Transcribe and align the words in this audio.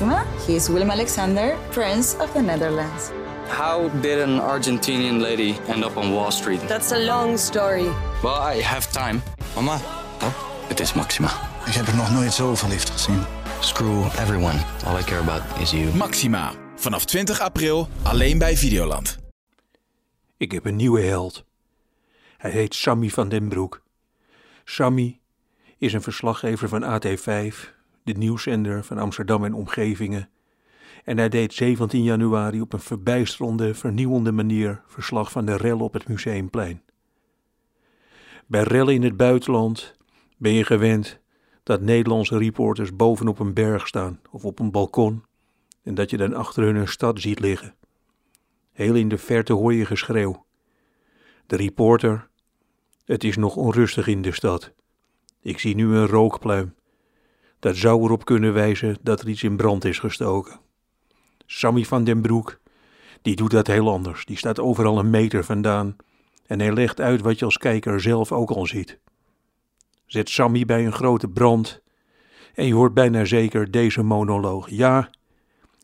Maxima. 0.00 0.24
He 0.46 0.54
is 0.54 0.68
Willem 0.68 0.90
Alexander, 0.90 1.56
Prince 1.70 2.16
of 2.20 2.32
the 2.32 2.40
Netherlands. 2.40 3.10
How 3.48 3.88
did 4.00 4.20
an 4.20 4.38
Argentinian 4.40 5.20
lady 5.20 5.58
end 5.66 5.84
up 5.84 5.96
on 5.96 6.12
Wall 6.12 6.30
Street? 6.30 6.60
That's 6.68 6.92
a 6.92 6.98
long 6.98 7.38
story. 7.38 7.88
Well, 8.22 8.40
I 8.56 8.62
have 8.62 8.92
time. 8.92 9.22
Mama, 9.54 9.78
Het 10.68 10.80
is 10.80 10.92
Maxima. 10.92 11.28
ik 11.66 11.72
heb 11.74 11.86
er 11.86 11.96
nog 11.96 12.10
nooit 12.10 12.32
zo 12.32 12.54
verliefd 12.54 12.90
gezien. 12.90 13.22
Screw 13.60 14.04
everyone. 14.04 14.58
All 14.86 14.98
I 14.98 15.02
care 15.02 15.20
about 15.20 15.42
is 15.60 15.70
you. 15.70 15.94
Maxima. 15.94 16.52
Vanaf 16.76 17.04
20 17.04 17.40
april 17.40 17.88
alleen 18.02 18.38
bij 18.38 18.56
Videoland. 18.56 19.18
Ik 20.36 20.52
heb 20.52 20.64
een 20.64 20.76
nieuwe 20.76 21.00
held. 21.00 21.44
Hij 22.36 22.50
heet 22.50 22.74
Sammy 22.74 23.08
van 23.08 23.28
den 23.28 23.48
Broek. 23.48 23.82
Sammy 24.64 25.20
is 25.78 25.92
een 25.92 26.02
verslaggever 26.02 26.68
van 26.68 26.82
AT5, 26.82 27.76
de 28.08 28.18
nieuwszender 28.18 28.84
van 28.84 28.98
Amsterdam 28.98 29.44
en 29.44 29.54
omgevingen. 29.54 30.28
En 31.04 31.18
hij 31.18 31.28
deed 31.28 31.54
17 31.54 32.02
januari 32.02 32.60
op 32.60 32.72
een 32.72 32.80
verbijsterende, 32.80 33.74
vernieuwende 33.74 34.32
manier 34.32 34.82
verslag 34.86 35.30
van 35.30 35.46
de 35.46 35.56
rel 35.56 35.78
op 35.78 35.92
het 35.92 36.08
Museumplein. 36.08 36.82
Bij 38.46 38.62
rellen 38.62 38.94
in 38.94 39.02
het 39.02 39.16
buitenland 39.16 39.96
ben 40.36 40.52
je 40.52 40.64
gewend 40.64 41.20
dat 41.62 41.80
Nederlandse 41.80 42.38
reporters 42.38 42.96
bovenop 42.96 43.38
een 43.38 43.54
berg 43.54 43.86
staan 43.86 44.20
of 44.30 44.44
op 44.44 44.58
een 44.58 44.70
balkon 44.70 45.24
en 45.82 45.94
dat 45.94 46.10
je 46.10 46.16
dan 46.16 46.34
achter 46.34 46.62
hun 46.62 46.76
een 46.76 46.88
stad 46.88 47.20
ziet 47.20 47.40
liggen. 47.40 47.74
Heel 48.72 48.94
in 48.94 49.08
de 49.08 49.18
verte 49.18 49.52
hoor 49.52 49.74
je 49.74 49.84
geschreeuw. 49.84 50.46
De 51.46 51.56
reporter. 51.56 52.28
Het 53.04 53.24
is 53.24 53.36
nog 53.36 53.56
onrustig 53.56 54.06
in 54.06 54.22
de 54.22 54.32
stad. 54.32 54.72
Ik 55.40 55.58
zie 55.58 55.74
nu 55.74 55.94
een 55.94 56.06
rookpluim. 56.06 56.74
Dat 57.58 57.76
zou 57.76 58.02
erop 58.02 58.24
kunnen 58.24 58.52
wijzen 58.52 58.96
dat 59.02 59.20
er 59.20 59.28
iets 59.28 59.42
in 59.42 59.56
brand 59.56 59.84
is 59.84 59.98
gestoken. 59.98 60.60
Sammy 61.46 61.84
van 61.84 62.04
den 62.04 62.20
Broek, 62.20 62.60
die 63.22 63.36
doet 63.36 63.50
dat 63.50 63.66
heel 63.66 63.90
anders. 63.90 64.24
Die 64.24 64.36
staat 64.36 64.60
overal 64.60 64.98
een 64.98 65.10
meter 65.10 65.44
vandaan 65.44 65.96
en 66.46 66.60
hij 66.60 66.72
legt 66.72 67.00
uit 67.00 67.20
wat 67.20 67.38
je 67.38 67.44
als 67.44 67.58
kijker 67.58 68.00
zelf 68.00 68.32
ook 68.32 68.50
al 68.50 68.66
ziet. 68.66 68.98
Zet 70.06 70.28
Sammy 70.28 70.64
bij 70.64 70.86
een 70.86 70.92
grote 70.92 71.28
brand 71.28 71.82
en 72.54 72.66
je 72.66 72.74
hoort 72.74 72.94
bijna 72.94 73.24
zeker 73.24 73.70
deze 73.70 74.02
monoloog. 74.02 74.68
Ja, 74.70 75.10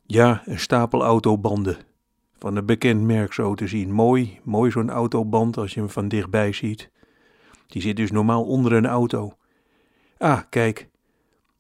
ja, 0.07 0.43
een 0.45 0.59
stapel 0.59 1.03
autobanden. 1.03 1.77
Van 2.39 2.57
een 2.57 2.67
bekend 2.67 3.03
merk 3.03 3.33
zo 3.33 3.55
te 3.55 3.67
zien. 3.67 3.93
Mooi, 3.93 4.41
mooi 4.43 4.71
zo'n 4.71 4.91
autoband 4.91 5.57
als 5.57 5.75
je 5.75 5.81
hem 5.81 5.91
van 5.91 6.09
dichtbij 6.09 6.53
ziet. 6.53 6.91
Die 7.67 7.83
zit 7.83 7.97
dus 7.97 8.11
normaal 8.11 8.45
onder 8.45 8.73
een 8.73 8.87
auto. 8.87 9.37
Ah, 10.19 10.41
kijk, 10.51 10.89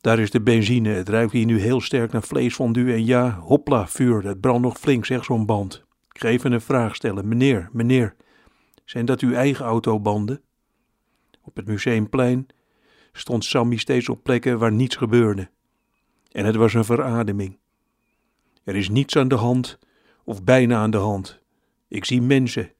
daar 0.05 0.19
is 0.19 0.30
de 0.30 0.41
benzine. 0.41 0.88
Het 0.88 1.08
ruikt 1.08 1.33
hier 1.33 1.47
nu 1.47 1.60
heel 1.60 1.80
sterk 1.80 2.12
naar 2.12 2.22
vleesfondue. 2.22 2.92
En 2.92 3.05
ja, 3.05 3.30
hopla, 3.30 3.88
vuur, 3.88 4.27
het 4.27 4.41
brandt 4.41 4.62
nog 4.62 4.78
flink, 4.78 5.05
zegt 5.05 5.24
zo'n 5.24 5.47
band. 5.47 5.84
Ik 6.12 6.20
ga 6.20 6.28
even 6.28 6.52
een 6.52 6.60
vraag 6.60 6.94
stellen. 6.94 7.28
Meneer, 7.28 7.69
meneer, 7.72 8.16
zijn 8.84 9.05
dat 9.05 9.20
uw 9.20 9.32
eigen 9.32 9.64
autobanden? 9.64 10.42
Op 11.42 11.56
het 11.56 11.66
museumplein 11.66 12.47
stond 13.12 13.44
Sammy 13.44 13.77
steeds 13.77 14.08
op 14.08 14.22
plekken 14.22 14.58
waar 14.58 14.72
niets 14.72 14.97
gebeurde. 14.97 15.50
En 16.30 16.44
het 16.44 16.56
was 16.56 16.75
een 16.75 16.84
verademing. 16.84 17.58
Er 18.64 18.77
is 18.77 18.88
niets 18.88 19.16
aan 19.16 19.28
de 19.28 19.34
hand, 19.34 19.78
of 20.25 20.42
bijna 20.42 20.77
aan 20.77 20.91
de 20.91 20.97
hand. 20.97 21.41
Ik 21.88 22.05
zie 22.05 22.22
mensen. 22.22 22.72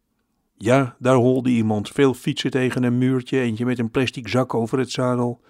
Ja, 0.56 0.97
daar 0.98 1.17
holde 1.17 1.50
iemand, 1.50 1.89
veel 1.89 2.14
fietsen 2.14 2.50
tegen 2.50 2.83
een 2.83 2.98
muurtje, 2.98 3.41
eentje 3.41 3.64
met 3.64 3.78
een 3.78 3.91
plastic 3.91 4.28
zak 4.28 4.55
over 4.55 4.78
het 4.78 4.91
zadel. 4.91 5.42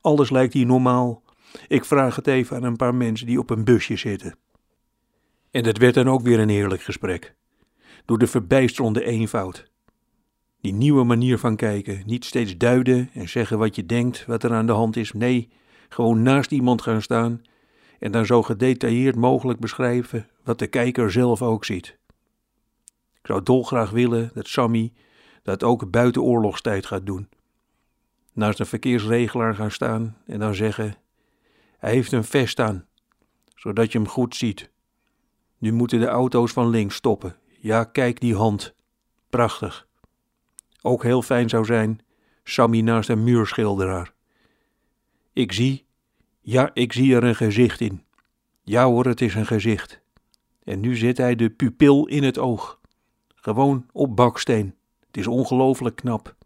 Alles 0.00 0.30
lijkt 0.30 0.52
hier 0.52 0.66
normaal. 0.66 1.22
Ik 1.68 1.84
vraag 1.84 2.16
het 2.16 2.26
even 2.26 2.56
aan 2.56 2.62
een 2.62 2.76
paar 2.76 2.94
mensen 2.94 3.26
die 3.26 3.38
op 3.38 3.50
een 3.50 3.64
busje 3.64 3.96
zitten. 3.96 4.34
En 5.50 5.62
dat 5.62 5.78
werd 5.78 5.94
dan 5.94 6.08
ook 6.08 6.22
weer 6.22 6.38
een 6.38 6.48
heerlijk 6.48 6.82
gesprek. 6.82 7.34
Door 8.04 8.18
de 8.18 8.26
verbijsterende 8.26 9.04
eenvoud. 9.04 9.70
Die 10.60 10.72
nieuwe 10.72 11.04
manier 11.04 11.38
van 11.38 11.56
kijken, 11.56 12.02
niet 12.06 12.24
steeds 12.24 12.56
duiden 12.56 13.10
en 13.12 13.28
zeggen 13.28 13.58
wat 13.58 13.76
je 13.76 13.86
denkt, 13.86 14.26
wat 14.26 14.42
er 14.42 14.52
aan 14.52 14.66
de 14.66 14.72
hand 14.72 14.96
is. 14.96 15.12
Nee, 15.12 15.48
gewoon 15.88 16.22
naast 16.22 16.50
iemand 16.50 16.82
gaan 16.82 17.02
staan 17.02 17.42
en 17.98 18.12
dan 18.12 18.26
zo 18.26 18.42
gedetailleerd 18.42 19.16
mogelijk 19.16 19.58
beschrijven 19.58 20.28
wat 20.44 20.58
de 20.58 20.66
kijker 20.66 21.10
zelf 21.10 21.42
ook 21.42 21.64
ziet. 21.64 21.98
Ik 23.12 23.26
zou 23.26 23.42
dolgraag 23.42 23.90
willen 23.90 24.30
dat 24.34 24.48
Sammy 24.48 24.92
dat 25.42 25.62
ook 25.62 25.90
buiten 25.90 26.22
oorlogstijd 26.22 26.86
gaat 26.86 27.06
doen. 27.06 27.28
Naast 28.40 28.60
een 28.60 28.66
verkeersregelaar 28.66 29.54
gaan 29.54 29.70
staan 29.70 30.16
en 30.26 30.38
dan 30.38 30.54
zeggen: 30.54 30.96
Hij 31.78 31.92
heeft 31.92 32.12
een 32.12 32.24
vest 32.24 32.60
aan, 32.60 32.86
zodat 33.54 33.92
je 33.92 33.98
hem 33.98 34.08
goed 34.08 34.36
ziet. 34.36 34.70
Nu 35.58 35.72
moeten 35.72 36.00
de 36.00 36.06
auto's 36.06 36.52
van 36.52 36.68
links 36.68 36.94
stoppen. 36.94 37.36
Ja, 37.58 37.84
kijk 37.84 38.20
die 38.20 38.36
hand. 38.36 38.74
Prachtig. 39.30 39.86
Ook 40.82 41.02
heel 41.02 41.22
fijn 41.22 41.48
zou 41.48 41.64
zijn, 41.64 42.00
Sammy 42.44 42.80
naast 42.80 43.08
een 43.08 43.24
muurschilderaar. 43.24 44.12
Ik 45.32 45.52
zie, 45.52 45.86
ja, 46.40 46.70
ik 46.74 46.92
zie 46.92 47.14
er 47.14 47.24
een 47.24 47.36
gezicht 47.36 47.80
in. 47.80 48.04
Ja 48.62 48.84
hoor, 48.84 49.06
het 49.06 49.20
is 49.20 49.34
een 49.34 49.46
gezicht. 49.46 50.00
En 50.64 50.80
nu 50.80 50.96
zit 50.96 51.16
hij 51.18 51.34
de 51.34 51.50
pupil 51.50 52.06
in 52.06 52.22
het 52.22 52.38
oog. 52.38 52.80
Gewoon 53.34 53.86
op 53.92 54.16
baksteen. 54.16 54.74
Het 55.06 55.16
is 55.16 55.26
ongelooflijk 55.26 55.96
knap. 55.96 56.36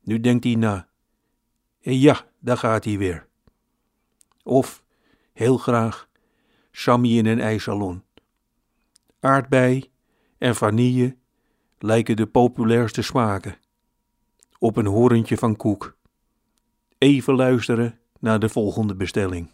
Nu 0.00 0.20
denkt 0.20 0.44
hij 0.44 0.54
na. 0.54 0.88
Ja, 1.80 2.26
daar 2.38 2.56
gaat 2.56 2.84
hij 2.84 2.98
weer. 2.98 3.26
Of, 4.42 4.84
heel 5.32 5.56
graag, 5.56 6.08
Sammy 6.70 7.18
in 7.18 7.26
een 7.26 7.40
ijssalon. 7.40 8.02
Aardbei 9.20 9.90
en 10.38 10.56
vanille 10.56 11.16
lijken 11.78 12.16
de 12.16 12.26
populairste 12.26 13.02
smaken. 13.02 13.56
Op 14.58 14.76
een 14.76 14.86
horentje 14.86 15.36
van 15.36 15.56
koek. 15.56 15.96
Even 16.98 17.34
luisteren 17.34 17.98
naar 18.18 18.38
de 18.38 18.48
volgende 18.48 18.94
bestelling. 18.94 19.50